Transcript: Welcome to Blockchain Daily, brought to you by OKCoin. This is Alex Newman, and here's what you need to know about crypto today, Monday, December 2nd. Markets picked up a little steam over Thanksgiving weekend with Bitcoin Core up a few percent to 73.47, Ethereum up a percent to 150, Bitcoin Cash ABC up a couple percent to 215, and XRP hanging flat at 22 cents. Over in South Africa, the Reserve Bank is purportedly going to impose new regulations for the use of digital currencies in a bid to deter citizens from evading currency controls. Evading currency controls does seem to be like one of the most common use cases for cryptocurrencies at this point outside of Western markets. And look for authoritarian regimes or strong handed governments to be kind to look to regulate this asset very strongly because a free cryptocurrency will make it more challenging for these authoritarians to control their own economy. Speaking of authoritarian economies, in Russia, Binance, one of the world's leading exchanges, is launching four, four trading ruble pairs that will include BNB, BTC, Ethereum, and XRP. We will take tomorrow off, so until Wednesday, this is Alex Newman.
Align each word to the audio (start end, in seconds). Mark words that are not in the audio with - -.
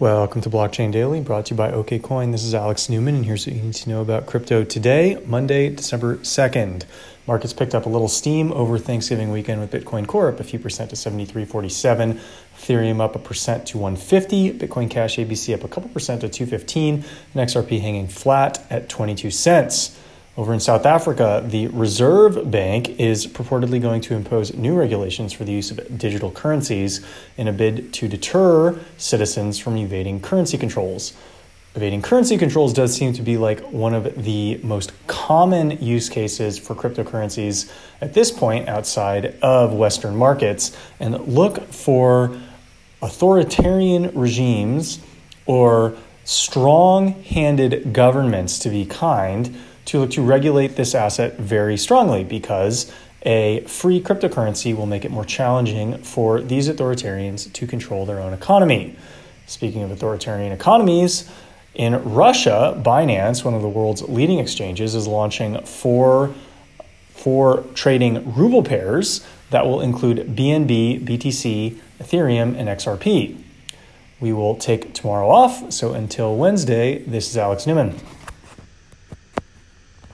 Welcome 0.00 0.40
to 0.40 0.48
Blockchain 0.48 0.92
Daily, 0.92 1.20
brought 1.20 1.44
to 1.44 1.50
you 1.50 1.58
by 1.58 1.72
OKCoin. 1.72 2.32
This 2.32 2.42
is 2.42 2.54
Alex 2.54 2.88
Newman, 2.88 3.16
and 3.16 3.26
here's 3.26 3.46
what 3.46 3.54
you 3.54 3.60
need 3.60 3.74
to 3.74 3.90
know 3.90 4.00
about 4.00 4.24
crypto 4.24 4.64
today, 4.64 5.22
Monday, 5.26 5.68
December 5.68 6.16
2nd. 6.16 6.84
Markets 7.26 7.52
picked 7.52 7.74
up 7.74 7.84
a 7.84 7.88
little 7.90 8.08
steam 8.08 8.50
over 8.52 8.78
Thanksgiving 8.78 9.30
weekend 9.30 9.60
with 9.60 9.70
Bitcoin 9.70 10.06
Core 10.06 10.30
up 10.30 10.40
a 10.40 10.44
few 10.44 10.58
percent 10.58 10.88
to 10.88 10.96
73.47, 10.96 12.18
Ethereum 12.56 12.98
up 13.02 13.14
a 13.14 13.18
percent 13.18 13.66
to 13.66 13.76
150, 13.76 14.54
Bitcoin 14.54 14.90
Cash 14.90 15.18
ABC 15.18 15.52
up 15.52 15.64
a 15.64 15.68
couple 15.68 15.90
percent 15.90 16.22
to 16.22 16.30
215, 16.30 16.94
and 16.94 17.04
XRP 17.34 17.82
hanging 17.82 18.08
flat 18.08 18.64
at 18.70 18.88
22 18.88 19.30
cents. 19.30 20.00
Over 20.36 20.54
in 20.54 20.60
South 20.60 20.86
Africa, 20.86 21.44
the 21.44 21.66
Reserve 21.68 22.50
Bank 22.50 23.00
is 23.00 23.26
purportedly 23.26 23.82
going 23.82 24.00
to 24.02 24.14
impose 24.14 24.54
new 24.54 24.78
regulations 24.78 25.32
for 25.32 25.44
the 25.44 25.52
use 25.52 25.72
of 25.72 25.98
digital 25.98 26.30
currencies 26.30 27.04
in 27.36 27.48
a 27.48 27.52
bid 27.52 27.92
to 27.94 28.06
deter 28.06 28.78
citizens 28.96 29.58
from 29.58 29.76
evading 29.76 30.20
currency 30.20 30.56
controls. 30.56 31.14
Evading 31.74 32.00
currency 32.00 32.38
controls 32.38 32.72
does 32.72 32.94
seem 32.94 33.12
to 33.12 33.22
be 33.22 33.36
like 33.36 33.60
one 33.72 33.92
of 33.92 34.24
the 34.24 34.60
most 34.62 34.92
common 35.08 35.72
use 35.82 36.08
cases 36.08 36.58
for 36.58 36.76
cryptocurrencies 36.76 37.70
at 38.00 38.14
this 38.14 38.30
point 38.30 38.68
outside 38.68 39.36
of 39.42 39.72
Western 39.72 40.16
markets. 40.16 40.76
And 41.00 41.26
look 41.26 41.60
for 41.72 42.36
authoritarian 43.02 44.12
regimes 44.14 45.00
or 45.46 45.96
strong 46.24 47.22
handed 47.24 47.92
governments 47.92 48.60
to 48.60 48.70
be 48.70 48.86
kind 48.86 49.56
to 49.90 49.98
look 49.98 50.10
to 50.10 50.22
regulate 50.22 50.76
this 50.76 50.94
asset 50.94 51.36
very 51.36 51.76
strongly 51.76 52.22
because 52.22 52.92
a 53.22 53.60
free 53.66 54.00
cryptocurrency 54.00 54.74
will 54.74 54.86
make 54.86 55.04
it 55.04 55.10
more 55.10 55.24
challenging 55.24 55.98
for 55.98 56.40
these 56.40 56.68
authoritarians 56.68 57.52
to 57.52 57.66
control 57.66 58.06
their 58.06 58.20
own 58.20 58.32
economy. 58.32 58.94
Speaking 59.48 59.82
of 59.82 59.90
authoritarian 59.90 60.52
economies, 60.52 61.28
in 61.74 62.04
Russia, 62.04 62.80
Binance, 62.80 63.44
one 63.44 63.54
of 63.54 63.62
the 63.62 63.68
world's 63.68 64.02
leading 64.02 64.38
exchanges, 64.38 64.94
is 64.94 65.08
launching 65.08 65.60
four, 65.64 66.32
four 67.10 67.64
trading 67.74 68.32
ruble 68.36 68.62
pairs 68.62 69.26
that 69.50 69.66
will 69.66 69.80
include 69.80 70.36
BNB, 70.36 71.04
BTC, 71.04 71.76
Ethereum, 71.98 72.56
and 72.56 72.68
XRP. 72.68 73.36
We 74.20 74.32
will 74.32 74.54
take 74.54 74.94
tomorrow 74.94 75.28
off, 75.28 75.72
so 75.72 75.94
until 75.94 76.36
Wednesday, 76.36 76.98
this 76.98 77.28
is 77.28 77.36
Alex 77.36 77.66
Newman. 77.66 77.98